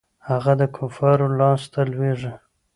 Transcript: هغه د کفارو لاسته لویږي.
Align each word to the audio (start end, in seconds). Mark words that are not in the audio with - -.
هغه 0.29 0.53
د 0.59 0.61
کفارو 0.75 1.27
لاسته 1.39 1.79
لویږي. 1.91 2.33